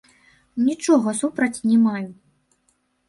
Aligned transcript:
Нічога 0.67 1.13
супраць 1.21 1.63
не 1.69 1.77
маю. 1.85 2.05